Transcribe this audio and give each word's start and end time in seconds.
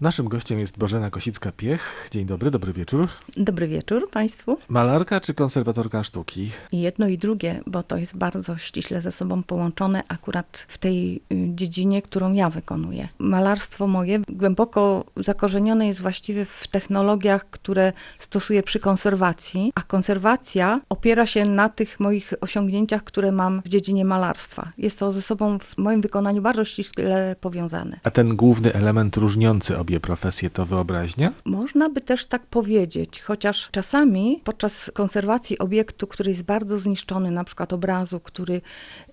Naszym 0.00 0.28
gościem 0.28 0.58
jest 0.58 0.78
Bożena 0.78 1.10
Kosicka-Piech. 1.10 2.08
Dzień 2.10 2.26
dobry, 2.26 2.50
dobry 2.50 2.72
wieczór. 2.72 3.08
Dobry 3.36 3.68
wieczór 3.68 4.10
Państwu. 4.10 4.58
Malarka 4.68 5.20
czy 5.20 5.34
konserwatorka 5.34 6.02
sztuki? 6.02 6.50
Jedno 6.72 7.08
i 7.08 7.18
drugie, 7.18 7.60
bo 7.66 7.82
to 7.82 7.96
jest 7.96 8.16
bardzo 8.16 8.56
ściśle 8.56 9.02
ze 9.02 9.12
sobą 9.12 9.42
połączone 9.42 10.02
akurat 10.08 10.66
w 10.68 10.78
tej 10.78 11.16
y, 11.16 11.20
dziedzinie, 11.30 12.02
którą 12.02 12.32
ja 12.32 12.50
wykonuję. 12.50 13.08
Malarstwo 13.18 13.86
moje 13.86 14.20
głęboko 14.28 15.04
zakorzenione 15.16 15.86
jest 15.86 16.00
właściwie 16.00 16.44
w 16.44 16.66
technologiach, 16.66 17.50
które 17.50 17.92
stosuję 18.18 18.62
przy 18.62 18.80
konserwacji, 18.80 19.72
a 19.74 19.82
konserwacja 19.82 20.80
opiera 20.88 21.26
się 21.26 21.44
na 21.44 21.68
tych 21.68 22.00
moich 22.00 22.32
osiągnięciach, 22.40 23.04
które 23.04 23.32
mam 23.32 23.62
w 23.64 23.68
dziedzinie 23.68 24.04
malarstwa. 24.04 24.72
Jest 24.78 24.98
to 24.98 25.12
ze 25.12 25.22
sobą 25.22 25.58
w 25.58 25.78
moim 25.78 26.00
wykonaniu 26.00 26.42
bardzo 26.42 26.64
ściśle 26.64 27.36
powiązane. 27.40 28.00
A 28.02 28.10
ten 28.10 28.36
główny 28.36 28.72
element 28.74 29.16
różniący 29.16 29.78
obie 29.78 29.89
profesje 29.98 30.50
to 30.50 30.66
wyobraźnia? 30.66 31.32
Można 31.44 31.88
by 31.88 32.00
też 32.00 32.26
tak 32.26 32.46
powiedzieć, 32.46 33.20
chociaż 33.22 33.68
czasami 33.72 34.40
podczas 34.44 34.90
konserwacji 34.94 35.58
obiektu, 35.58 36.06
który 36.06 36.30
jest 36.30 36.42
bardzo 36.42 36.78
zniszczony, 36.78 37.30
na 37.30 37.44
przykład 37.44 37.72
obrazu, 37.72 38.20
który 38.20 38.60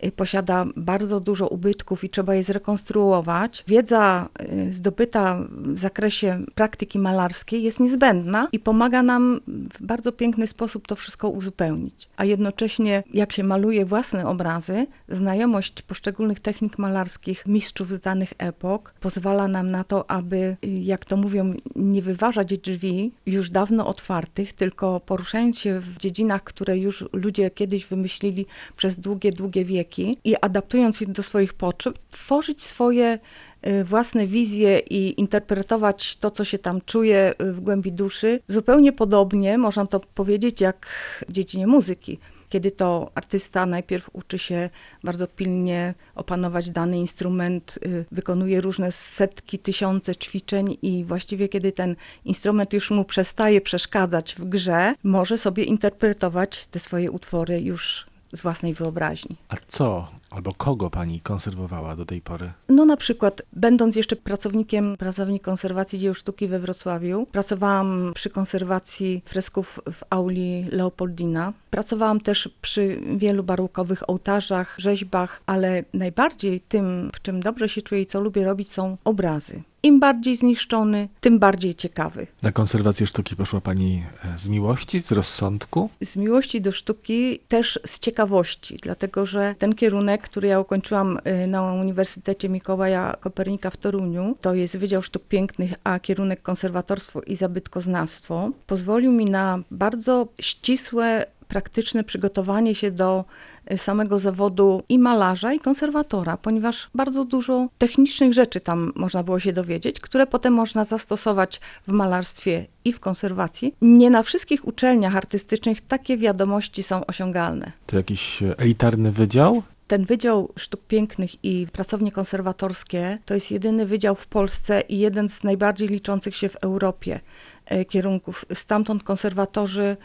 y, 0.04 0.12
posiada 0.12 0.66
bardzo 0.76 1.20
dużo 1.20 1.48
ubytków 1.48 2.04
i 2.04 2.10
trzeba 2.10 2.36
je 2.36 2.44
zrekonstruować, 2.44 3.64
wiedza 3.68 4.30
y, 4.42 4.74
zdobyta 4.74 5.40
w 5.50 5.80
zakresie 5.80 6.46
praktyki 6.56 7.00
malarskiej 7.00 7.64
jest 7.64 7.80
niezbędna 7.80 8.48
i 8.52 8.60
pomaga 8.60 9.04
nam 9.04 9.40
w 9.48 9.86
bardzo 9.86 10.12
piękny 10.12 10.48
sposób 10.48 10.88
to 10.88 10.96
wszystko 10.96 11.30
uzupełnić. 11.30 12.10
A 12.18 12.26
jednocześnie, 12.26 13.04
jak 13.14 13.32
się 13.34 13.44
maluje 13.44 13.86
własne 13.86 14.28
obrazy, 14.28 14.88
znajomość 15.10 15.82
poszczególnych 15.82 16.40
technik 16.40 16.78
malarskich 16.78 17.46
mistrzów 17.46 17.92
z 17.92 18.00
danych 18.00 18.34
epok 18.38 18.94
pozwala 19.00 19.48
nam 19.48 19.72
na 19.72 19.84
to, 19.84 20.12
aby 20.12 20.58
jak 20.68 21.06
to 21.06 21.18
mówią, 21.18 21.54
nie 21.76 22.02
wyważać 22.02 22.58
drzwi 22.58 23.12
już 23.26 23.50
dawno 23.50 23.88
otwartych, 23.88 24.54
tylko 24.54 25.00
poruszając 25.00 25.60
się 25.60 25.80
w 25.80 25.98
dziedzinach, 25.98 26.44
które 26.44 26.78
już 26.78 27.06
ludzie 27.14 27.50
kiedyś 27.50 27.86
wymyślili 27.86 28.46
przez 28.78 29.00
długie, 29.00 29.32
długie 29.32 29.66
wieki 29.66 30.18
i 30.24 30.36
adaptując 30.42 31.02
je 31.02 31.08
do 31.08 31.24
swoich 31.24 31.54
potrzeb, 31.54 32.00
tworzyć 32.12 32.64
swoje 32.64 33.20
y, 33.68 33.84
własne 33.84 34.28
wizje 34.28 34.80
i 34.80 35.20
interpretować 35.22 36.18
to, 36.18 36.32
co 36.32 36.46
się 36.46 36.60
tam 36.60 36.82
czuje 36.86 37.34
y, 37.42 37.54
w 37.54 37.60
głębi 37.60 37.92
duszy, 37.92 38.40
zupełnie 38.48 38.94
podobnie, 38.94 39.58
można 39.58 39.86
to 39.86 40.00
powiedzieć, 40.00 40.62
jak 40.62 40.88
w 41.30 41.32
dziedzinie 41.32 41.68
muzyki 41.68 42.20
kiedy 42.50 42.72
to 42.72 43.12
artysta 43.16 43.66
najpierw 43.66 44.10
uczy 44.14 44.40
się 44.40 44.70
bardzo 45.04 45.28
pilnie 45.28 45.94
opanować 46.16 46.70
dany 46.70 46.98
instrument, 46.98 47.80
y, 47.86 48.06
wykonuje 48.12 48.62
różne 48.62 48.92
setki, 48.92 49.60
tysiące 49.60 50.16
ćwiczeń 50.16 50.78
i 50.82 51.04
właściwie 51.04 51.50
kiedy 51.50 51.72
ten 51.72 51.96
instrument 52.26 52.74
już 52.74 52.92
mu 52.92 53.04
przestaje 53.04 53.62
przeszkadzać 53.62 54.36
w 54.36 54.46
grze, 54.46 54.94
może 55.04 55.38
sobie 55.38 55.64
interpretować 55.64 56.68
te 56.68 56.80
swoje 56.80 57.12
utwory 57.12 57.62
już 57.62 58.06
z 58.34 58.42
własnej 58.42 58.74
wyobraźni. 58.74 59.36
A 59.50 59.56
co 59.68 60.08
albo 60.30 60.52
kogo 60.52 60.90
pani 60.90 61.22
konserwowała 61.22 61.96
do 61.96 62.06
tej 62.06 62.22
pory? 62.22 62.52
No 62.70 62.86
na 62.86 62.98
przykład, 62.98 63.42
będąc 63.54 63.96
jeszcze 63.96 64.16
pracownikiem 64.16 64.98
pracowni 64.98 65.40
konserwacji 65.40 66.00
dzieł 66.00 66.14
sztuki 66.14 66.48
we 66.48 66.60
Wrocławiu, 66.60 67.28
pracowałam 67.32 68.12
przy 68.16 68.30
konserwacji 68.30 69.22
fresków 69.26 69.80
w 69.94 70.04
auli 70.10 70.66
Leopoldina. 70.72 71.54
Pracowałam 71.70 72.20
też 72.20 72.50
przy 72.62 73.02
wielu 73.18 73.44
barokowych 73.44 74.10
ołtarzach, 74.10 74.76
rzeźbach, 74.78 75.42
ale 75.46 75.84
najbardziej 75.94 76.62
tym, 76.62 77.12
w 77.16 77.22
czym 77.22 77.44
dobrze 77.44 77.70
się 77.70 77.82
czuję 77.82 78.02
i 78.02 78.06
co 78.06 78.22
lubię 78.22 78.46
robić, 78.46 78.72
są 78.72 78.98
obrazy. 79.04 79.62
Im 79.84 80.00
bardziej 80.00 80.38
zniszczony, 80.38 81.10
tym 81.22 81.40
bardziej 81.40 81.76
ciekawy. 81.76 82.28
Na 82.42 82.52
konserwację 82.52 83.08
sztuki 83.08 83.36
poszła 83.36 83.62
pani 83.62 84.04
e, 84.24 84.38
z 84.38 84.50
miłości, 84.50 85.02
z 85.02 85.12
rozsądku? 85.12 85.90
Z 86.02 86.16
miłości 86.16 86.62
do 86.62 86.72
sztuki, 86.72 87.40
też 87.48 87.80
z 87.86 88.00
ciekawości, 88.00 88.76
dlatego 88.84 89.26
że 89.26 89.56
ten 89.60 89.76
kierunek, 89.76 90.17
który 90.22 90.48
ja 90.48 90.60
ukończyłam 90.60 91.20
y, 91.44 91.48
na 91.48 91.74
Uniwersytecie 91.74 92.50
Mikołaja 92.50 93.16
Kopernika 93.20 93.70
w 93.70 93.78
Toruniu, 93.78 94.36
to 94.42 94.54
jest 94.54 94.78
Wydział 94.78 95.02
Sztuk 95.02 95.24
Pięknych, 95.24 95.74
a 95.84 96.00
kierunek 96.00 96.42
konserwatorstwo 96.42 97.22
i 97.22 97.36
zabytkoznawstwo, 97.36 98.52
pozwolił 98.68 99.12
mi 99.12 99.26
na 99.26 99.60
bardzo 99.72 100.28
ścisłe, 100.42 101.26
praktyczne 101.48 102.04
przygotowanie 102.04 102.76
się 102.76 102.92
do 102.92 103.26
y, 103.72 103.78
samego 103.78 104.20
zawodu 104.20 104.84
i 104.90 105.00
malarza, 105.00 105.54
i 105.54 105.60
konserwatora, 105.60 106.38
ponieważ 106.38 106.90
bardzo 106.96 107.26
dużo 107.26 107.68
technicznych 107.78 108.34
rzeczy 108.34 108.60
tam 108.60 108.92
można 108.96 109.24
było 109.24 109.40
się 109.40 109.54
dowiedzieć, 109.54 110.00
które 110.00 110.28
potem 110.28 110.54
można 110.54 110.86
zastosować 110.86 111.62
w 111.88 111.92
malarstwie 111.92 112.66
i 112.86 112.94
w 112.94 113.00
konserwacji. 113.00 113.76
Nie 113.82 114.10
na 114.10 114.24
wszystkich 114.24 114.68
uczelniach 114.68 115.16
artystycznych 115.16 115.82
takie 115.82 116.18
wiadomości 116.18 116.84
są 116.84 117.06
osiągalne. 117.06 117.72
To 117.86 117.98
jakiś 117.98 118.44
e, 118.44 118.60
elitarny 118.60 119.12
wydział? 119.12 119.64
Ten 119.88 120.06
Wydział 120.06 120.54
Sztuk 120.58 120.82
Pięknych 120.88 121.44
i 121.44 121.68
Pracownie 121.74 122.12
Konserwatorskie 122.12 123.18
to 123.26 123.34
jest 123.34 123.52
jedyny 123.52 123.86
wydział 123.86 124.16
w 124.16 124.28
Polsce 124.28 124.82
i 124.82 125.00
jeden 125.00 125.30
z 125.30 125.44
najbardziej 125.44 125.88
liczących 125.88 126.36
się 126.36 126.50
w 126.50 126.56
Europie 126.56 127.20
e, 127.66 127.86
kierunków. 127.86 128.46
Stamtąd 128.54 129.04
konserwatorzy 129.04 129.98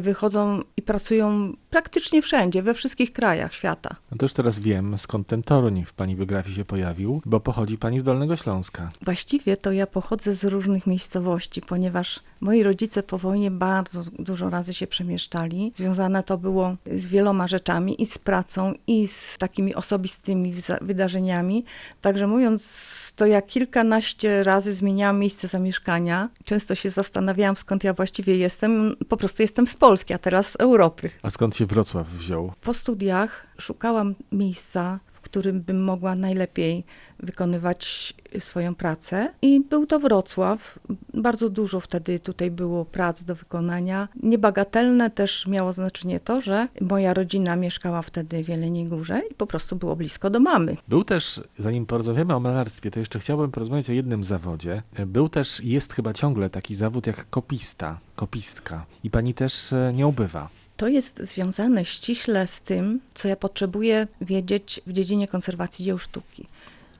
wychodzą 0.00 0.60
i 0.76 0.82
pracują 0.82 1.52
praktycznie 1.70 2.22
wszędzie, 2.22 2.62
we 2.62 2.74
wszystkich 2.74 3.12
krajach 3.12 3.54
świata. 3.54 3.96
No 4.10 4.18
to 4.18 4.24
już 4.24 4.32
teraz 4.32 4.60
wiem, 4.60 4.98
skąd 4.98 5.26
ten 5.26 5.42
Toruń 5.42 5.84
w 5.84 5.92
pani 5.92 6.16
biografii 6.16 6.56
się 6.56 6.64
pojawił, 6.64 7.22
bo 7.26 7.40
pochodzi 7.40 7.78
pani 7.78 8.00
z 8.00 8.02
Dolnego 8.02 8.36
Śląska. 8.36 8.90
Właściwie 9.02 9.56
to 9.56 9.72
ja 9.72 9.86
pochodzę 9.86 10.34
z 10.34 10.44
różnych 10.44 10.86
miejscowości, 10.86 11.60
ponieważ 11.60 12.20
moi 12.40 12.62
rodzice 12.62 13.02
po 13.02 13.18
wojnie 13.18 13.50
bardzo 13.50 14.02
dużo 14.18 14.50
razy 14.50 14.74
się 14.74 14.86
przemieszczali. 14.86 15.72
Związane 15.76 16.22
to 16.22 16.38
było 16.38 16.76
z 16.96 17.06
wieloma 17.06 17.48
rzeczami 17.48 18.02
i 18.02 18.06
z 18.06 18.18
pracą, 18.18 18.74
i 18.86 19.08
z 19.08 19.38
takimi 19.38 19.74
osobistymi 19.74 20.54
wydarzeniami. 20.80 21.64
Także 22.00 22.26
mówiąc 22.26 22.92
to 23.16 23.26
ja 23.26 23.42
kilkanaście 23.42 24.44
razy 24.44 24.74
zmieniałam 24.74 25.18
miejsce 25.18 25.48
zamieszkania. 25.48 26.28
Często 26.44 26.74
się 26.74 26.90
zastanawiałam, 26.90 27.56
skąd 27.56 27.84
ja 27.84 27.94
właściwie 27.94 28.36
jestem. 28.36 28.96
Po 29.08 29.16
prostu 29.16 29.42
jestem 29.42 29.61
z 29.66 29.76
Polski, 29.76 30.14
a 30.14 30.18
teraz 30.18 30.50
z 30.50 30.56
Europy. 30.56 31.10
A 31.22 31.30
skąd 31.30 31.56
się 31.56 31.66
Wrocław 31.66 32.08
wziął? 32.08 32.52
Po 32.60 32.74
studiach 32.74 33.46
szukałam 33.58 34.14
miejsca, 34.32 35.00
którym 35.32 35.60
bym 35.60 35.84
mogła 35.84 36.14
najlepiej 36.14 36.84
wykonywać 37.20 38.14
swoją 38.38 38.74
pracę. 38.74 39.32
I 39.42 39.60
był 39.60 39.86
to 39.86 39.98
Wrocław. 39.98 40.78
Bardzo 41.14 41.50
dużo 41.50 41.80
wtedy 41.80 42.20
tutaj 42.20 42.50
było 42.50 42.84
prac 42.84 43.24
do 43.24 43.34
wykonania. 43.34 44.08
Niebagatelne 44.22 45.10
też 45.10 45.46
miało 45.46 45.72
znaczenie 45.72 46.20
to, 46.20 46.40
że 46.40 46.68
moja 46.80 47.14
rodzina 47.14 47.56
mieszkała 47.56 48.02
wtedy 48.02 48.44
w 48.44 48.48
Jeleniej 48.48 48.86
Górze 48.86 49.22
i 49.30 49.34
po 49.34 49.46
prostu 49.46 49.76
było 49.76 49.96
blisko 49.96 50.30
do 50.30 50.40
mamy. 50.40 50.76
Był 50.88 51.04
też, 51.04 51.40
zanim 51.58 51.86
porozmawiamy 51.86 52.34
o 52.34 52.40
malarstwie, 52.40 52.90
to 52.90 53.00
jeszcze 53.00 53.18
chciałbym 53.18 53.50
porozmawiać 53.50 53.90
o 53.90 53.92
jednym 53.92 54.24
zawodzie. 54.24 54.82
Był 55.06 55.28
też, 55.28 55.60
jest 55.64 55.92
chyba 55.92 56.12
ciągle 56.12 56.50
taki 56.50 56.74
zawód 56.74 57.06
jak 57.06 57.30
kopista, 57.30 57.98
kopistka. 58.16 58.86
I 59.04 59.10
pani 59.10 59.34
też 59.34 59.72
e, 59.72 59.92
nie 59.94 60.06
ubywa. 60.06 60.48
To 60.82 60.88
jest 60.88 61.18
związane 61.18 61.84
ściśle 61.84 62.46
z 62.46 62.60
tym, 62.60 63.00
co 63.14 63.28
ja 63.28 63.36
potrzebuję 63.36 64.06
wiedzieć 64.20 64.80
w 64.86 64.92
dziedzinie 64.92 65.28
konserwacji 65.28 65.84
dzieł 65.84 65.98
sztuki. 65.98 66.46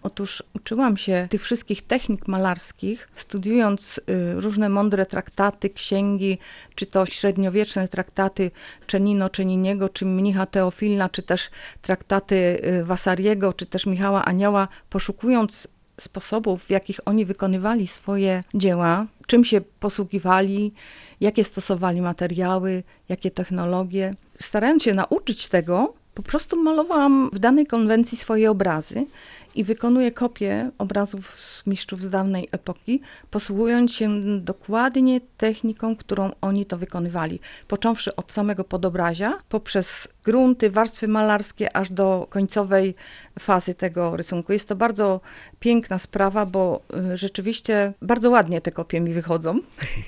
Otóż 0.03 0.43
uczyłam 0.55 0.97
się 0.97 1.27
tych 1.31 1.43
wszystkich 1.43 1.83
technik 1.83 2.29
malarskich, 2.29 3.09
studiując 3.17 3.99
y, 3.99 4.41
różne 4.41 4.69
mądre 4.69 5.07
traktaty, 5.07 5.71
księgi, 5.71 6.39
czy 6.75 6.87
to 6.87 7.07
średniowieczne 7.07 7.89
traktaty 7.89 8.51
Czenino 8.87 9.31
Czeniniego, 9.31 9.89
czy 9.89 10.07
mnicha 10.07 10.47
Teofilna, 10.47 11.09
czy 11.09 11.23
też 11.23 11.51
traktaty 11.83 12.35
y, 12.81 12.85
Wasariego, 12.85 13.53
czy 13.53 13.67
też 13.67 13.87
Michała 13.87 14.25
Anioła, 14.25 14.69
poszukując 14.91 15.69
sposobów, 16.03 16.65
w 16.65 16.71
jakich 16.71 17.01
oni 17.05 17.25
wykonywali 17.25 17.87
swoje 17.87 18.43
dzieła, 18.55 19.07
czym 19.27 19.45
się 19.45 19.61
posługiwali, 19.61 20.73
jakie 21.21 21.45
stosowali 21.45 22.01
materiały, 22.01 22.83
jakie 23.09 23.31
technologie. 23.31 24.15
Starając 24.41 24.83
się 24.83 24.95
nauczyć 24.95 25.49
tego, 25.49 25.95
po 26.15 26.23
prostu 26.23 26.63
malowałam 26.63 27.31
w 27.33 27.39
danej 27.39 27.67
konwencji 27.67 28.19
swoje 28.19 28.51
obrazy 28.51 29.07
i 29.55 29.65
wykonuje 29.65 30.13
kopie 30.13 30.71
obrazów 30.79 31.41
z 31.41 31.67
mistrzów 31.67 32.03
z 32.03 32.11
dawnej 32.11 32.49
epoki, 32.53 33.01
posługując 33.31 33.93
się 33.93 34.09
dokładnie 34.41 35.21
techniką, 35.37 35.97
którą 35.97 36.31
oni 36.41 36.67
to 36.67 36.77
wykonywali. 36.77 37.41
Począwszy 37.69 38.17
od 38.17 38.33
samego 38.33 38.65
podobrazia, 38.65 39.39
poprzez 39.49 40.09
grunty, 40.25 40.71
warstwy 40.71 41.09
malarskie, 41.09 41.77
aż 41.77 41.93
do 41.93 42.27
końcowej 42.31 42.95
fazy 43.39 43.75
tego 43.75 44.17
rysunku. 44.17 44.53
Jest 44.53 44.69
to 44.69 44.77
bardzo 44.77 45.21
piękna 45.61 45.99
sprawa, 45.99 46.47
bo 46.47 46.81
y, 47.13 47.17
rzeczywiście 47.17 47.93
bardzo 48.03 48.31
ładnie 48.31 48.61
te 48.61 48.73
kopie 48.73 49.01
mi 49.01 49.13
wychodzą. 49.15 49.59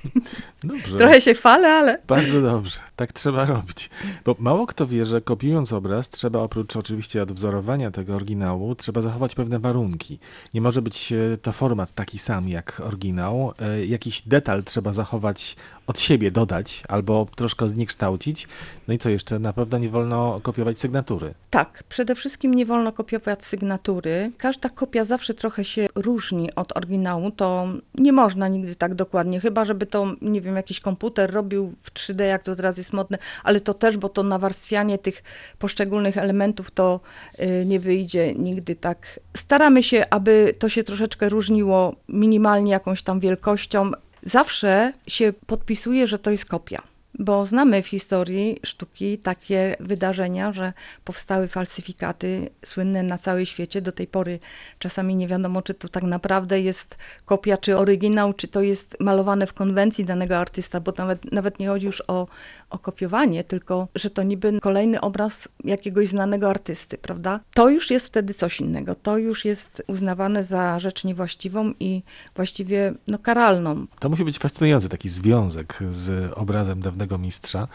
Dobrze. 0.65 0.99
Trochę 0.99 1.21
się 1.21 1.35
chwalę, 1.35 1.69
ale 1.69 1.99
Bardzo 2.07 2.43
dobrze, 2.43 2.81
tak 2.97 3.13
trzeba 3.13 3.47
robić. 3.47 3.91
Bo 4.25 4.37
mało 4.39 4.67
kto 4.67 4.87
wie, 4.87 5.05
że 5.05 5.21
kopiując 5.21 5.73
obraz, 5.73 6.09
trzeba 6.09 6.39
oprócz 6.39 6.77
oczywiście 6.77 7.23
odwzorowania 7.23 7.91
tego 7.91 8.15
oryginału, 8.15 8.75
trzeba 8.75 9.03
zachować 9.03 9.35
pewne 9.35 9.59
warunki. 9.59 10.19
Nie 10.55 10.61
może 10.61 10.83
być 10.83 11.13
e, 11.13 11.37
to 11.43 11.53
format 11.53 11.95
taki 11.95 12.19
sam 12.19 12.49
jak 12.49 12.83
oryginał. 12.85 13.53
E, 13.61 13.87
Jakiś 13.87 14.23
detal 14.23 14.65
trzeba 14.65 14.93
zachować 14.93 15.57
od 15.87 16.01
siebie, 16.01 16.31
dodać 16.31 16.83
albo 16.89 17.27
troszkę 17.37 17.69
zniekształcić. 17.69 18.49
No 18.89 18.95
i 18.95 18.99
co 18.99 19.11
jeszcze? 19.11 19.39
Na 19.39 19.53
pewno 19.53 19.79
nie 19.79 19.89
wolno 19.89 20.04
kopiować 20.43 20.79
sygnatury. 20.79 21.35
Tak, 21.51 21.85
przede 21.89 22.15
wszystkim 22.15 22.55
nie 22.55 22.67
wolno 22.67 22.93
kopiować 22.93 23.45
sygnatury. 23.45 24.31
Każda 24.39 24.69
kopia 24.69 25.05
zawsze 25.05 25.35
trochę 25.35 25.65
się 25.65 25.87
różni 25.95 26.55
od 26.55 26.77
oryginału. 26.77 27.31
To 27.31 27.67
nie 27.95 28.13
można 28.13 28.49
nigdy 28.49 28.77
tak 28.77 28.95
dokładnie, 28.95 29.41
chyba 29.41 29.65
żeby 29.65 29.87
to, 29.87 30.07
nie 30.23 30.41
wiem, 30.41 30.57
jakiś 30.57 30.81
komputer 30.81 31.33
robił 31.33 31.75
w 31.83 31.93
3D, 31.93 32.23
jak 32.23 32.43
to 32.43 32.57
teraz 32.57 32.79
jest 32.79 32.93
modne, 32.93 33.19
ale 33.45 33.61
to 33.61 33.75
też, 33.75 33.97
bo 33.97 34.09
to 34.09 34.23
nawarstwianie 34.23 34.99
tych 34.99 35.23
poszczególnych 35.59 36.19
elementów 36.19 36.71
to 36.71 37.01
y, 37.41 37.65
nie 37.67 37.81
wyjdzie 37.81 38.35
nigdy 38.35 38.77
tak. 38.77 39.21
Staramy 39.37 39.83
się, 39.83 40.05
aby 40.11 40.55
to 40.59 40.69
się 40.69 40.85
troszeczkę 40.85 41.29
różniło 41.29 41.95
minimalnie 42.09 42.73
jakąś 42.73 43.03
tam 43.03 43.21
wielkością. 43.21 43.91
Zawsze 44.23 44.93
się 45.07 45.33
podpisuje, 45.47 46.07
że 46.07 46.19
to 46.19 46.31
jest 46.31 46.45
kopia. 46.45 46.94
Bo 47.19 47.47
znamy 47.47 47.83
w 47.83 47.87
historii 47.87 48.61
sztuki 48.67 49.19
takie 49.19 49.77
wydarzenia, 49.81 50.53
że 50.53 50.73
powstały 51.05 51.49
falsyfikaty 51.49 52.51
słynne 52.65 53.03
na 53.03 53.19
całym 53.19 53.47
świecie. 53.47 53.83
Do 53.83 53.93
tej 53.93 54.07
pory 54.07 54.39
czasami 54.79 55.17
nie 55.17 55.29
wiadomo, 55.29 55.63
czy 55.63 55.75
to 55.75 55.89
tak 55.89 56.03
naprawdę 56.03 56.61
jest 56.61 56.97
kopia, 57.25 57.57
czy 57.57 57.79
oryginał, 57.79 58.33
czy 58.33 58.49
to 58.49 58.63
jest 58.63 58.97
malowane 59.01 59.47
w 59.47 59.53
konwencji 59.53 60.05
danego 60.05 60.39
artysta, 60.39 60.81
bo 60.81 60.93
nawet, 60.99 61.33
nawet 61.33 61.59
nie 61.59 61.69
chodzi 61.69 61.87
już 61.87 62.03
o, 62.07 62.27
o 62.71 62.79
kopiowanie, 62.79 63.45
tylko 63.45 63.89
że 63.95 64.11
to 64.11 64.23
niby 64.23 64.61
kolejny 64.61 65.01
obraz 65.01 65.49
jakiegoś 65.65 66.09
znanego 66.09 66.51
artysty, 66.51 66.99
prawda? 66.99 67.41
To 67.55 67.69
już 67.69 67.91
jest 67.91 68.07
wtedy 68.07 68.35
coś 68.35 68.61
innego. 68.61 68.95
To 68.95 69.19
już 69.19 69.45
jest 69.45 69.83
uznawane 69.87 70.45
za 70.45 70.81
rzecz 70.81 71.05
niewłaściwą 71.05 71.73
i 71.81 72.03
właściwie 72.37 72.95
no, 73.07 73.19
karalną. 73.19 73.87
To 74.01 74.09
musi 74.09 74.25
być 74.25 74.39
fascynujący 74.39 74.89
taki 74.89 75.09
związek 75.09 75.79
z 75.91 76.33
obrazem 76.33 76.81
dawnego 76.81 77.04
mistrza. 77.19 77.69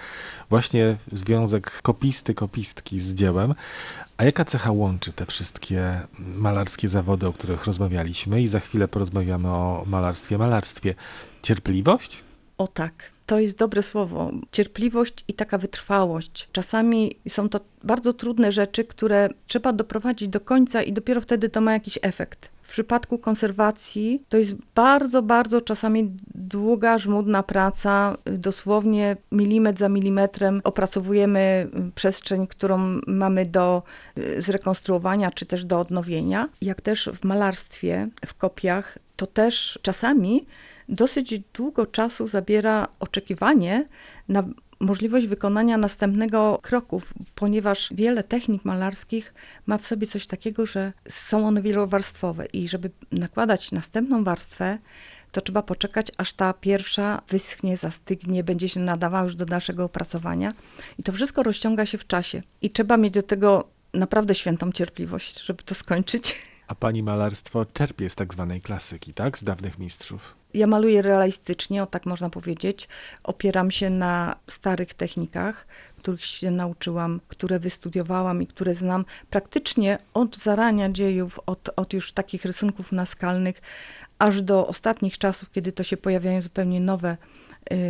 Właśnie 0.50 0.98
związek 1.12 1.82
kopisty, 1.82 2.34
kopistki 2.34 3.00
z 3.00 3.14
dziełem. 3.14 3.56
A 4.18 4.24
jaka 4.24 4.46
cecha 4.46 4.72
łączy 4.72 5.14
te 5.14 5.26
wszystkie 5.26 6.00
malarskie 6.20 6.90
zawody, 6.90 7.28
o 7.28 7.34
których 7.34 7.66
rozmawialiśmy? 7.66 8.42
I 8.42 8.48
za 8.48 8.60
chwilę 8.60 8.88
porozmawiamy 8.88 9.48
o 9.48 9.84
malarstwie. 9.88 10.38
Malarstwie 10.38 10.96
cierpliwość? 11.42 12.24
O 12.58 12.68
tak. 12.68 12.94
To 13.30 13.40
jest 13.40 13.58
dobre 13.58 13.84
słowo. 13.84 14.32
Cierpliwość 14.52 15.26
i 15.28 15.34
taka 15.34 15.58
wytrwałość. 15.58 16.50
Czasami 16.52 17.16
są 17.28 17.50
to 17.50 17.60
bardzo 17.84 18.14
trudne 18.14 18.52
rzeczy, 18.52 18.84
które 18.84 19.30
trzeba 19.48 19.74
doprowadzić 19.74 20.28
do 20.30 20.40
końca 20.40 20.82
i 20.84 20.94
dopiero 20.94 21.22
wtedy 21.22 21.50
to 21.50 21.62
ma 21.62 21.74
jakiś 21.74 22.00
efekt. 22.02 22.50
W 22.62 22.72
przypadku 22.72 23.18
konserwacji 23.18 24.24
to 24.30 24.38
jest 24.38 24.54
bardzo, 24.76 25.22
bardzo 25.22 25.62
czasami 25.62 26.12
długa, 26.36 26.98
żmudna 26.98 27.44
praca. 27.44 28.18
Dosłownie 28.26 29.18
milimetr 29.32 29.80
za 29.80 29.90
milimetrem 29.90 30.62
opracowujemy 30.64 31.70
przestrzeń, 31.96 32.48
którą 32.48 32.78
mamy 33.08 33.46
do 33.46 33.84
y, 34.18 34.42
zrekonstruowania 34.42 35.32
czy 35.32 35.46
też 35.46 35.66
do 35.66 35.80
odnowienia. 35.80 36.50
Jak 36.62 36.82
też 36.82 37.10
w 37.16 37.26
malarstwie, 37.26 38.08
w 38.26 38.34
kopiach, 38.34 38.98
to 39.16 39.28
też 39.28 39.80
czasami 39.82 40.46
dosyć 40.90 41.40
długo 41.54 41.86
czasu 41.86 42.28
zabiera 42.28 42.88
oczekiwanie 43.00 43.88
na 44.28 44.44
możliwość 44.80 45.28
wykonania 45.28 45.78
następnego 45.78 46.60
kroku, 46.62 47.02
ponieważ 47.36 47.90
wiele 47.92 48.24
technik 48.24 48.66
malarskich 48.66 49.34
ma 49.66 49.78
w 49.78 49.86
sobie 49.86 50.08
coś 50.08 50.28
takiego, 50.28 50.66
że 50.66 50.94
są 51.10 51.48
one 51.48 51.62
wielowarstwowe 51.62 52.46
i 52.46 52.70
żeby 52.70 52.92
nakładać 53.12 53.72
następną 53.72 54.24
warstwę, 54.24 54.78
to 55.32 55.42
trzeba 55.42 55.62
poczekać, 55.62 56.12
aż 56.18 56.34
ta 56.34 56.54
pierwsza 56.54 57.22
wyschnie, 57.30 57.78
zastygnie, 57.78 58.44
będzie 58.44 58.70
się 58.70 58.80
nadawała 58.80 59.24
już 59.24 59.36
do 59.36 59.46
dalszego 59.46 59.84
opracowania. 59.84 60.54
I 60.98 61.04
to 61.04 61.12
wszystko 61.12 61.44
rozciąga 61.44 61.86
się 61.86 61.98
w 61.98 62.08
czasie. 62.08 62.44
I 62.62 62.70
trzeba 62.70 62.98
mieć 62.98 63.14
do 63.14 63.24
tego 63.24 63.68
naprawdę 63.94 64.36
świętą 64.36 64.72
cierpliwość, 64.72 65.44
żeby 65.44 65.64
to 65.64 65.76
skończyć. 65.76 66.36
A 66.68 66.76
pani 66.76 67.04
malarstwo 67.04 67.66
czerpie 67.66 68.10
z 68.10 68.16
tak 68.16 68.34
zwanej 68.34 68.62
klasyki, 68.62 69.14
tak? 69.14 69.38
Z 69.38 69.44
dawnych 69.44 69.80
mistrzów. 69.80 70.39
Ja 70.54 70.68
maluję 70.68 71.02
realistycznie, 71.02 71.84
o 71.84 71.86
tak 71.86 72.06
można 72.06 72.30
powiedzieć. 72.30 72.88
Opieram 73.24 73.72
się 73.72 73.90
na 73.90 74.36
starych 74.48 74.94
technikach, 74.94 75.68
których 75.98 76.26
się 76.26 76.52
nauczyłam, 76.52 77.22
które 77.28 77.60
wystudiowałam 77.60 78.42
i 78.42 78.48
które 78.48 78.76
znam 78.76 79.06
praktycznie 79.30 79.98
od 80.14 80.38
zarania 80.38 80.90
dziejów, 80.90 81.40
od, 81.46 81.70
od 81.76 81.94
już 81.94 82.12
takich 82.12 82.46
rysunków 82.46 82.92
naskalnych, 82.92 83.62
aż 84.20 84.42
do 84.42 84.68
ostatnich 84.68 85.18
czasów, 85.18 85.52
kiedy 85.52 85.72
to 85.72 85.84
się 85.84 85.98
pojawiają 85.98 86.42
zupełnie 86.42 86.80
nowe 86.80 87.18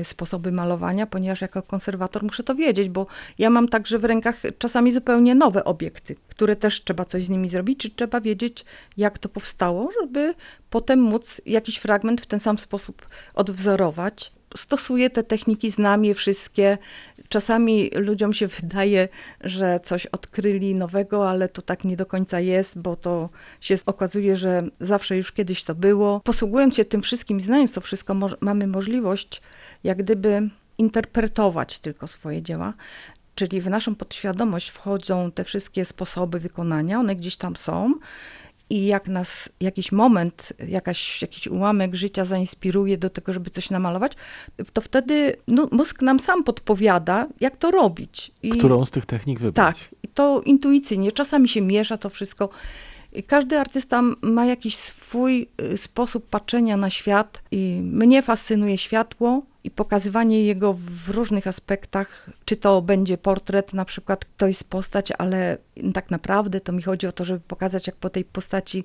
sposoby 0.04 0.52
malowania, 0.52 1.06
ponieważ 1.06 1.42
jako 1.42 1.62
konserwator 1.62 2.24
muszę 2.24 2.44
to 2.44 2.56
wiedzieć, 2.56 2.90
bo 2.90 3.08
ja 3.38 3.50
mam 3.50 3.68
także 3.68 4.00
w 4.00 4.06
rękach 4.06 4.42
czasami 4.58 4.92
zupełnie 4.92 5.36
nowe 5.36 5.64
obiekty, 5.64 6.16
które 6.28 6.56
też 6.56 6.84
trzeba 6.84 7.06
coś 7.06 7.24
z 7.26 7.30
nimi 7.30 7.50
zrobić, 7.50 7.80
czy 7.80 7.90
trzeba 7.90 8.22
wiedzieć, 8.22 8.66
jak 8.98 9.18
to 9.18 9.30
powstało, 9.30 9.92
żeby 10.02 10.34
potem 10.70 11.00
móc 11.00 11.42
jakiś 11.46 11.78
fragment 11.78 12.22
w 12.22 12.26
ten 12.26 12.40
sam 12.40 12.58
sposób 12.58 13.08
odwzorować. 13.34 14.32
Stosuję 14.58 15.10
te 15.10 15.24
techniki, 15.24 15.72
znam 15.72 16.06
je 16.06 16.16
wszystkie. 16.16 16.78
Czasami 17.30 17.90
ludziom 17.96 18.34
się 18.34 18.48
wydaje, 18.62 19.08
że 19.42 19.80
coś 19.84 20.06
odkryli 20.06 20.76
nowego, 20.76 21.30
ale 21.30 21.50
to 21.50 21.62
tak 21.62 21.84
nie 21.84 21.98
do 21.98 22.06
końca 22.06 22.40
jest, 22.40 22.80
bo 22.80 22.96
to 22.96 23.30
się 23.62 23.76
okazuje, 23.86 24.38
że 24.38 24.64
zawsze 24.80 25.18
już 25.18 25.32
kiedyś 25.32 25.64
to 25.64 25.76
było. 25.76 26.20
Posługując 26.20 26.76
się 26.76 26.86
tym 26.86 27.02
wszystkim, 27.02 27.42
znając 27.42 27.74
to 27.74 27.82
wszystko, 27.82 28.14
mo 28.14 28.30
mamy 28.42 28.68
możliwość 28.68 29.42
jak 29.84 29.98
gdyby 29.98 30.50
interpretować 30.78 31.80
tylko 31.80 32.08
swoje 32.08 32.42
dzieła. 32.42 32.74
Czyli 33.36 33.62
w 33.62 33.70
naszą 33.70 33.96
podświadomość 33.96 34.70
wchodzą 34.70 35.32
te 35.32 35.44
wszystkie 35.44 35.86
sposoby 35.86 36.40
wykonania, 36.40 37.00
one 37.00 37.16
gdzieś 37.16 37.38
tam 37.38 37.56
są. 37.56 37.94
I 38.72 38.86
jak 38.86 39.08
nas 39.08 39.50
jakiś 39.60 39.92
moment, 39.92 40.54
jakaś, 40.68 41.22
jakiś 41.22 41.48
ułamek 41.48 41.96
życia 41.96 42.26
zainspiruje 42.26 42.98
do 42.98 43.10
tego, 43.10 43.34
żeby 43.34 43.50
coś 43.50 43.70
namalować, 43.70 44.14
to 44.74 44.82
wtedy 44.82 45.36
no, 45.48 45.68
mózg 45.72 46.02
nam 46.02 46.20
sam 46.20 46.44
podpowiada, 46.44 47.28
jak 47.40 47.58
to 47.58 47.72
robić. 47.72 48.32
I 48.44 48.50
Którą 48.50 48.86
z 48.86 48.92
tych 48.92 49.06
technik 49.06 49.40
wybrać? 49.40 49.90
tak, 49.90 49.96
to 50.14 50.42
intuicyjnie. 50.42 51.12
Czasami 51.12 51.50
się 51.50 51.62
miesza 51.62 51.98
to 51.98 52.10
wszystko. 52.10 52.50
Każdy 53.28 53.60
artysta 53.60 54.02
ma 54.22 54.46
jakiś 54.46 54.76
swój 55.10 55.50
y, 55.62 55.78
sposób 55.78 56.30
patrzenia 56.30 56.78
na 56.78 56.90
świat. 56.90 57.42
I 57.52 57.82
mnie 57.84 58.22
fascynuje 58.22 58.78
światło 58.78 59.42
i 59.64 59.72
pokazywanie 59.72 60.44
jego 60.44 60.74
w 60.74 61.10
różnych 61.10 61.48
aspektach. 61.48 62.30
Czy 62.46 62.56
to 62.56 62.82
będzie 62.82 63.18
portret, 63.18 63.74
na 63.74 63.86
przykład 63.86 64.26
to 64.38 64.48
jest 64.48 64.70
postać, 64.70 65.12
ale 65.18 65.58
tak 65.94 66.12
naprawdę 66.12 66.62
to 66.62 66.72
mi 66.72 66.82
chodzi 66.82 67.08
o 67.08 67.12
to, 67.12 67.26
żeby 67.26 67.40
pokazać, 67.40 67.88
jak 67.88 67.96
po 67.96 68.10
tej 68.10 68.26
postaci 68.26 68.84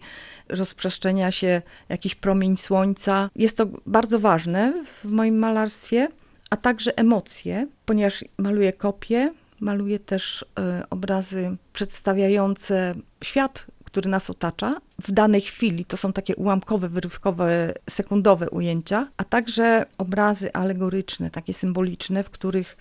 rozprzestrzenia 0.49 1.31
się 1.31 1.63
jakiś 1.89 2.15
promień 2.15 2.57
słońca. 2.57 3.31
Jest 3.37 3.57
to 3.57 3.67
bardzo 3.87 4.21
ważne 4.21 4.85
w 5.03 5.05
moim 5.05 5.39
malarstwie, 5.39 6.09
a 6.51 6.57
także 6.57 6.99
emocje, 6.99 7.67
ponieważ 7.87 8.25
maluję 8.39 8.73
kopie, 8.73 9.33
maluję 9.61 9.99
też 9.99 10.43
y, 10.43 10.89
obrazy 10.91 11.57
przedstawiające 11.73 12.95
świat, 13.25 13.67
który 13.95 14.11
nas 14.11 14.31
otacza 14.31 14.81
w 15.05 15.13
danej 15.13 15.41
chwili. 15.41 15.85
To 15.85 15.97
są 15.97 16.13
takie 16.13 16.37
ułamkowe, 16.37 16.89
wyrywkowe, 16.89 17.75
sekundowe 17.91 18.51
ujęcia, 18.51 19.09
a 19.17 19.25
także 19.25 19.87
obrazy 19.99 20.53
alegoryczne, 20.53 21.31
takie 21.31 21.55
symboliczne, 21.55 22.23
w 22.23 22.31
których 22.31 22.77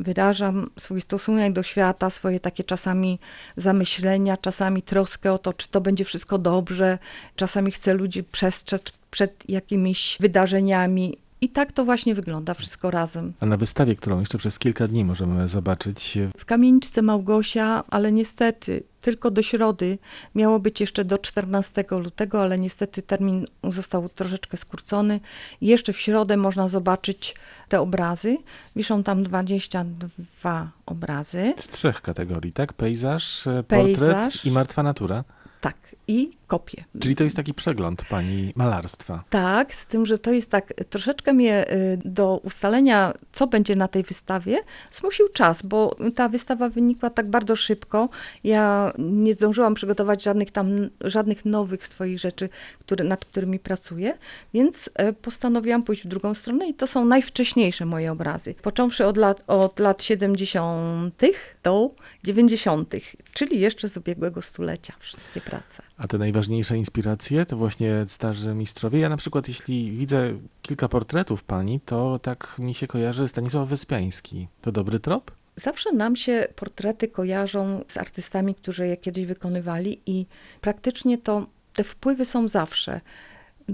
wyrażam 0.00 0.70
swój 0.78 1.00
stosunek 1.00 1.52
do 1.52 1.62
świata, 1.62 2.10
swoje 2.10 2.40
takie 2.40 2.64
czasami 2.64 3.18
zamyślenia, 3.56 4.36
czasami 4.36 4.82
troskę 4.82 5.32
o 5.32 5.38
to, 5.38 5.52
czy 5.52 5.68
to 5.68 5.80
będzie 5.80 6.04
wszystko 6.04 6.38
dobrze, 6.38 6.98
czasami 7.36 7.72
chcę 7.72 7.94
ludzi 7.94 8.24
przestrzec 8.24 8.82
przed 9.10 9.48
jakimiś 9.48 10.16
wydarzeniami. 10.20 11.18
I 11.44 11.48
tak 11.48 11.72
to 11.72 11.84
właśnie 11.84 12.14
wygląda 12.14 12.54
wszystko 12.54 12.90
razem. 12.90 13.32
A 13.40 13.46
na 13.46 13.56
wystawie, 13.56 13.96
którą 13.96 14.20
jeszcze 14.20 14.38
przez 14.38 14.58
kilka 14.58 14.88
dni 14.88 15.04
możemy 15.04 15.48
zobaczyć, 15.48 16.18
W 16.38 16.44
kamieniczce 16.44 17.02
Małgosia, 17.02 17.84
ale 17.90 18.12
niestety 18.12 18.82
tylko 19.00 19.30
do 19.30 19.42
środy. 19.42 19.98
Miało 20.34 20.58
być 20.58 20.80
jeszcze 20.80 21.04
do 21.04 21.18
14 21.18 21.84
lutego, 21.90 22.42
ale 22.42 22.58
niestety 22.58 23.02
termin 23.02 23.46
został 23.70 24.08
troszeczkę 24.08 24.56
skrócony. 24.56 25.20
Jeszcze 25.60 25.92
w 25.92 26.00
środę 26.00 26.36
można 26.36 26.68
zobaczyć 26.68 27.34
te 27.68 27.80
obrazy. 27.80 28.38
Wiszą 28.76 29.02
tam 29.02 29.22
22 29.22 30.70
obrazy. 30.86 31.54
z 31.58 31.68
trzech 31.68 32.02
kategorii, 32.02 32.52
tak? 32.52 32.72
Pejzaż, 32.72 33.46
e, 33.46 33.62
Pejzaż. 33.62 33.98
portret 33.98 34.44
i 34.46 34.50
martwa 34.50 34.82
natura. 34.82 35.24
Tak, 35.60 35.76
i 36.08 36.30
kopie. 36.46 36.84
Czyli 37.00 37.16
to 37.16 37.24
jest 37.24 37.36
taki 37.36 37.54
przegląd 37.54 38.04
pani 38.04 38.52
malarstwa. 38.56 39.22
Tak, 39.30 39.74
z 39.74 39.86
tym, 39.86 40.06
że 40.06 40.18
to 40.18 40.32
jest 40.32 40.50
tak, 40.50 40.74
troszeczkę 40.90 41.32
mnie 41.32 41.72
y, 41.72 41.98
do 42.04 42.40
ustalenia, 42.44 43.14
co 43.32 43.46
będzie 43.46 43.76
na 43.76 43.88
tej 43.88 44.02
wystawie, 44.02 44.58
zmusił 44.92 45.28
czas, 45.28 45.62
bo 45.62 45.96
ta 46.14 46.28
wystawa 46.28 46.68
wynikła 46.68 47.10
tak 47.10 47.30
bardzo 47.30 47.56
szybko. 47.56 48.08
Ja 48.44 48.92
nie 48.98 49.32
zdążyłam 49.32 49.74
przygotować 49.74 50.22
żadnych 50.22 50.50
tam, 50.50 50.68
żadnych 51.00 51.44
nowych 51.44 51.86
swoich 51.86 52.18
rzeczy, 52.18 52.48
które, 52.80 53.04
nad 53.04 53.24
którymi 53.24 53.58
pracuję, 53.58 54.18
więc 54.54 54.90
e, 54.94 55.12
postanowiłam 55.12 55.82
pójść 55.82 56.04
w 56.04 56.08
drugą 56.08 56.34
stronę 56.34 56.68
i 56.68 56.74
to 56.74 56.86
są 56.86 57.04
najwcześniejsze 57.04 57.86
moje 57.86 58.12
obrazy. 58.12 58.54
Począwszy 58.62 59.06
od 59.06 59.16
lat, 59.16 59.42
od 59.46 59.80
lat 59.80 60.02
70. 60.02 61.14
do 61.62 61.90
90., 62.24 62.94
czyli 63.32 63.60
jeszcze 63.60 63.88
z 63.88 63.96
ubiegłego 63.96 64.42
stulecia 64.42 64.94
wszystkie 65.00 65.40
prace. 65.40 65.82
A 65.96 66.08
te 66.08 66.18
najważniejsze 66.18 66.76
inspiracje 66.76 67.46
to 67.46 67.56
właśnie 67.56 68.04
starzy 68.08 68.54
mistrzowie. 68.54 68.98
Ja 69.00 69.08
na 69.08 69.16
przykład, 69.16 69.48
jeśli 69.48 69.92
widzę 69.92 70.38
kilka 70.62 70.88
portretów 70.88 71.44
pani, 71.44 71.80
to 71.80 72.18
tak 72.18 72.56
mi 72.58 72.74
się 72.74 72.86
kojarzy 72.86 73.28
Stanisław 73.28 73.68
Wyspiański. 73.68 74.48
To 74.60 74.72
dobry 74.72 75.00
trop? 75.00 75.30
Zawsze 75.56 75.92
nam 75.92 76.16
się 76.16 76.48
portrety 76.56 77.08
kojarzą 77.08 77.84
z 77.88 77.96
artystami, 77.96 78.54
którzy 78.54 78.86
je 78.86 78.96
kiedyś 78.96 79.26
wykonywali 79.26 80.00
i 80.06 80.26
praktycznie 80.60 81.18
to 81.18 81.46
te 81.74 81.84
wpływy 81.84 82.24
są 82.24 82.48
zawsze. 82.48 83.00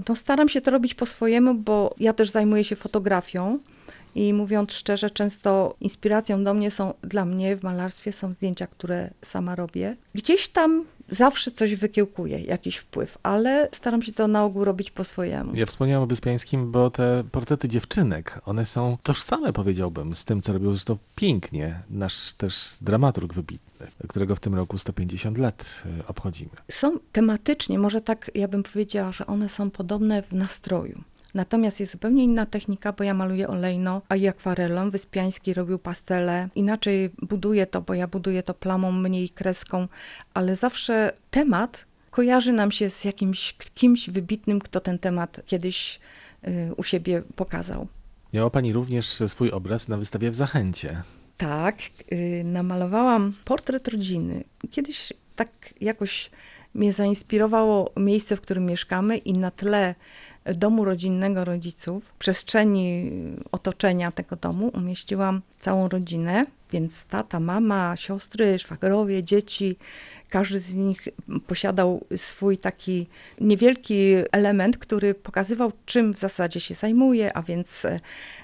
No, 0.09 0.15
staram 0.15 0.49
się 0.49 0.61
to 0.61 0.71
robić 0.71 0.93
po 0.93 1.05
swojemu, 1.05 1.55
bo 1.55 1.95
ja 1.99 2.13
też 2.13 2.29
zajmuję 2.29 2.63
się 2.63 2.75
fotografią 2.75 3.59
i 4.15 4.33
mówiąc 4.33 4.71
szczerze, 4.71 5.09
często 5.09 5.75
inspiracją 5.81 6.43
do 6.43 6.53
mnie 6.53 6.71
są, 6.71 6.93
dla 7.01 7.25
mnie 7.25 7.55
w 7.57 7.63
malarstwie 7.63 8.13
są 8.13 8.33
zdjęcia, 8.33 8.67
które 8.67 9.09
sama 9.21 9.55
robię. 9.55 9.95
Gdzieś 10.15 10.47
tam 10.47 10.85
zawsze 11.09 11.51
coś 11.51 11.75
wykiełkuje, 11.75 12.39
jakiś 12.39 12.77
wpływ, 12.77 13.17
ale 13.23 13.69
staram 13.75 14.01
się 14.03 14.13
to 14.13 14.27
na 14.27 14.43
ogół 14.43 14.65
robić 14.65 14.91
po 14.91 15.03
swojemu. 15.03 15.55
Ja 15.55 15.65
wspomniałem 15.65 16.03
o 16.03 16.07
Wyspiańskim, 16.07 16.71
bo 16.71 16.89
te 16.89 17.23
portrety 17.31 17.67
dziewczynek, 17.69 18.41
one 18.45 18.65
są 18.65 18.97
tożsame, 19.03 19.53
powiedziałbym, 19.53 20.15
z 20.15 20.25
tym, 20.25 20.41
co 20.41 20.53
robił 20.53 20.73
zresztą 20.73 20.97
pięknie 21.15 21.79
nasz 21.89 22.33
też 22.33 22.77
dramaturg 22.81 23.33
wybitny, 23.33 23.87
którego 24.07 24.35
w 24.35 24.39
tym 24.39 24.55
roku 24.55 24.77
150 24.77 25.37
lat 25.37 25.83
y, 25.99 26.07
obchodzimy. 26.07 26.51
są 26.71 26.99
tematycznie, 27.11 27.79
może 27.79 28.01
tak 28.01 28.31
ja 28.35 28.47
bym 28.47 28.63
powiedziała, 28.63 29.11
że 29.11 29.27
one 29.27 29.49
są 29.49 29.71
podobne 29.71 30.21
w 30.21 30.33
nastroju. 30.33 31.01
Natomiast 31.33 31.79
jest 31.79 31.91
zupełnie 31.91 32.23
inna 32.23 32.45
technika, 32.45 32.93
bo 32.93 33.03
ja 33.03 33.13
maluję 33.13 33.47
olejno, 33.47 34.01
a 34.09 34.15
i 34.15 34.27
akwarelą. 34.27 34.91
Wyspiański 34.91 35.53
robił 35.53 35.79
pastele. 35.79 36.49
Inaczej 36.55 37.09
buduję 37.21 37.65
to, 37.65 37.81
bo 37.81 37.93
ja 37.93 38.07
buduję 38.07 38.43
to 38.43 38.53
plamą, 38.53 38.91
mniej 38.91 39.29
kreską, 39.29 39.87
ale 40.33 40.55
zawsze 40.55 41.13
temat 41.31 41.85
kojarzy 42.11 42.51
nam 42.51 42.71
się 42.71 42.89
z 42.89 43.05
jakimś 43.05 43.55
kimś 43.73 44.09
wybitnym, 44.09 44.59
kto 44.59 44.79
ten 44.79 44.99
temat 44.99 45.41
kiedyś 45.45 45.99
y, 46.47 46.75
u 46.77 46.83
siebie 46.83 47.23
pokazał. 47.35 47.87
Miała 48.33 48.49
pani 48.49 48.73
również 48.73 49.05
swój 49.27 49.51
obraz 49.51 49.87
na 49.87 49.97
wystawie 49.97 50.31
w 50.31 50.35
Zachęcie. 50.35 51.01
Tak, 51.37 51.75
y, 52.11 52.41
namalowałam 52.45 53.33
portret 53.45 53.87
rodziny. 53.87 54.43
Kiedyś 54.71 55.13
tak 55.35 55.49
jakoś 55.81 56.31
mnie 56.73 56.93
zainspirowało 56.93 57.91
miejsce, 57.97 58.37
w 58.37 58.41
którym 58.41 58.65
mieszkamy 58.65 59.17
i 59.17 59.33
na 59.33 59.51
tle 59.51 59.95
domu 60.45 60.85
rodzinnego 60.85 61.45
rodziców, 61.45 62.13
przestrzeni 62.19 63.11
otoczenia 63.51 64.11
tego 64.11 64.35
domu 64.35 64.71
umieściłam 64.73 65.41
całą 65.59 65.89
rodzinę, 65.89 66.45
więc 66.71 67.05
tata, 67.05 67.39
mama, 67.39 67.95
siostry, 67.95 68.59
szwagrowie, 68.59 69.23
dzieci. 69.23 69.77
Każdy 70.29 70.59
z 70.59 70.75
nich 70.75 71.07
posiadał 71.47 72.05
swój 72.17 72.57
taki 72.57 73.07
niewielki 73.41 74.13
element, 74.31 74.77
który 74.77 75.13
pokazywał, 75.13 75.71
czym 75.85 76.13
w 76.13 76.19
zasadzie 76.19 76.59
się 76.59 76.73
zajmuje, 76.73 77.37
a 77.37 77.41
więc 77.41 77.85
e, 77.85 77.99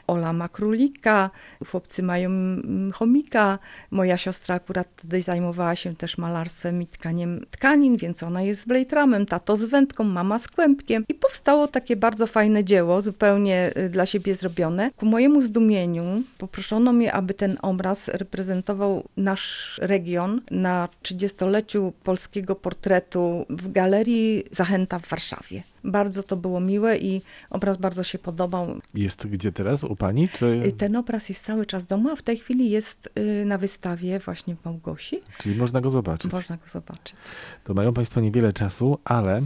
Ola 0.08 0.34
ma 0.34 0.50
królika, 0.50 1.30
chłopcy 1.72 2.04
mają 2.04 2.30
mm, 2.30 2.92
chomika. 2.92 3.60
Moja 3.92 4.18
siostra 4.18 4.56
akurat 4.56 4.88
wtedy 4.96 5.22
zajmowała 5.22 5.76
się 5.76 5.96
też 5.96 6.18
malarstwem 6.18 6.82
i 6.82 6.88
tkaniem 6.88 7.46
tkanin, 7.52 7.98
więc 7.98 8.24
ona 8.24 8.42
jest 8.42 8.62
z 8.62 8.66
blejtramem, 8.66 9.26
tato 9.26 9.58
z 9.58 9.66
wędką, 9.66 10.04
mama 10.04 10.40
z 10.40 10.48
kłębkiem. 10.48 11.06
I 11.10 11.14
powstało 11.14 11.68
takie 11.68 11.96
bardzo 11.96 12.28
fajne 12.28 12.64
dzieło, 12.64 13.02
zupełnie 13.02 13.72
y, 13.78 13.90
dla 13.90 14.06
siebie 14.06 14.36
zrobione. 14.36 14.92
Ku 14.92 15.06
mojemu 15.06 15.42
zdumieniu 15.42 16.24
poproszono 16.38 16.94
mnie, 16.94 17.14
aby 17.14 17.34
ten 17.34 17.58
obraz 17.62 18.08
reprezentował 18.08 19.04
nasz 19.18 19.80
region 19.82 20.42
na 20.52 20.90
30-leciu 21.04 21.92
polskiego 22.04 22.56
portretu 22.56 23.46
w 23.50 23.72
Galerii 23.72 24.44
Zachęta 24.52 25.00
w 25.00 25.08
Warszawie. 25.08 25.64
Bardzo 25.88 26.24
to 26.24 26.36
było 26.36 26.60
miłe 26.60 26.98
i 26.98 27.22
obraz 27.50 27.78
bardzo 27.78 28.04
się 28.04 28.20
podobał. 28.20 28.68
Jest 28.94 29.28
gdzie 29.28 29.52
teraz? 29.52 29.84
U 29.84 29.96
pani? 29.96 30.30
Czy... 30.30 30.46
Y, 30.46 30.72
Ten 30.72 30.96
obraz 30.96 31.30
jest 31.30 31.46
cały 31.46 31.66
czas 31.66 31.84
w 31.84 31.88
domu, 31.88 32.10
a 32.10 32.16
w 32.16 32.22
tej 32.22 32.38
chwili 32.38 32.70
jest 32.70 33.10
y, 33.18 33.46
na 33.46 33.58
wystawie 33.58 34.20
właśnie 34.20 34.56
w 34.56 34.66
Małgosi. 34.66 35.22
Czyli 35.38 35.56
można 35.56 35.82
go 35.82 35.92
zobaczyć. 35.92 36.32
Można 36.32 36.58
go 36.58 36.64
zobaczyć. 36.68 37.16
To 37.64 37.74
mają 37.74 37.94
państwo 37.94 38.22
niewiele 38.22 38.54
czasu, 38.54 39.00
ale 39.06 39.42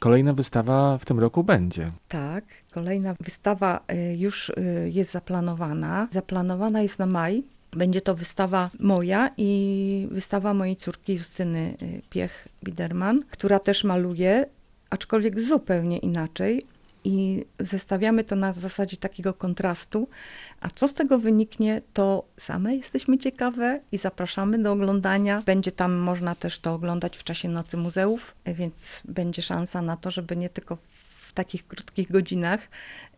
kolejna 0.00 0.32
wystawa 0.32 0.98
w 0.98 1.04
tym 1.04 1.18
roku 1.20 1.44
będzie. 1.44 1.90
Tak, 2.08 2.44
kolejna 2.70 3.14
wystawa 3.20 3.80
y, 3.92 4.16
już 4.16 4.52
jest 4.84 5.12
zaplanowana. 5.12 6.08
Zaplanowana 6.12 6.82
jest 6.82 6.98
na 6.98 7.06
maj. 7.06 7.42
Będzie 7.72 8.00
to 8.00 8.14
wystawa 8.14 8.70
moja 8.80 9.30
i 9.36 10.08
wystawa 10.10 10.54
mojej 10.54 10.76
córki 10.76 11.14
Justyny 11.14 11.76
Piech-Biderman, 12.10 13.20
która 13.30 13.58
też 13.58 13.84
maluje, 13.84 14.46
aczkolwiek 14.90 15.40
zupełnie 15.40 15.98
inaczej. 15.98 16.66
I 17.04 17.44
zestawiamy 17.60 18.24
to 18.24 18.36
na 18.36 18.52
zasadzie 18.52 18.96
takiego 18.96 19.34
kontrastu. 19.34 20.08
A 20.60 20.68
co 20.70 20.88
z 20.88 20.94
tego 20.94 21.18
wyniknie, 21.18 21.82
to 21.92 22.24
same 22.36 22.76
jesteśmy 22.76 23.18
ciekawe 23.18 23.80
i 23.92 23.98
zapraszamy 23.98 24.58
do 24.58 24.72
oglądania. 24.72 25.42
Będzie 25.46 25.72
tam 25.72 25.94
można 25.94 26.34
też 26.34 26.58
to 26.58 26.74
oglądać 26.74 27.16
w 27.16 27.24
czasie 27.24 27.48
Nocy 27.48 27.76
Muzeów, 27.76 28.34
więc 28.46 29.00
będzie 29.04 29.42
szansa 29.42 29.82
na 29.82 29.96
to, 29.96 30.10
żeby 30.10 30.36
nie 30.36 30.50
tylko 30.50 30.78
w 31.20 31.32
takich 31.32 31.66
krótkich 31.66 32.12
godzinach 32.12 32.60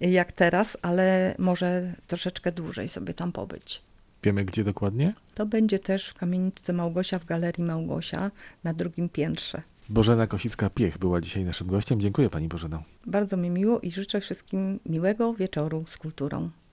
jak 0.01 0.33
teraz, 0.33 0.77
ale 0.83 1.35
może 1.39 1.93
troszeczkę 2.07 2.53
dłużej 2.53 2.89
sobie 2.89 3.15
tam 3.15 3.33
pobyć. 3.33 3.83
Wiemy 4.23 4.45
gdzie 4.45 4.65
dokładnie? 4.65 5.15
To 5.35 5.47
będzie 5.47 5.79
też 5.79 6.09
w 6.09 6.15
kamieniczce 6.15 6.73
Małgosia 6.73 7.19
w 7.19 7.25
Galerii 7.25 7.65
Małgosia 7.65 8.31
na 8.65 8.75
drugim 8.75 9.09
piętrze. 9.09 9.63
Bożena 9.91 10.27
Kosicka-Piech 10.27 10.99
była 10.99 11.21
dzisiaj 11.21 11.45
naszym 11.45 11.67
gościem. 11.67 12.01
Dziękuję 12.01 12.31
pani 12.31 12.49
Bożeno. 12.49 12.83
Bardzo 13.07 13.37
mi 13.37 13.51
miło 13.51 13.81
i 13.81 13.91
życzę 13.91 14.21
wszystkim 14.21 14.81
miłego 14.87 15.35
wieczoru 15.35 15.85
z 15.87 15.97
kulturą. 15.97 16.51